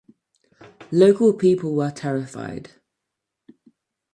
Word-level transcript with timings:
Local 0.91 1.31
people 1.33 1.75
were 1.75 1.91
terrified. 1.91 2.71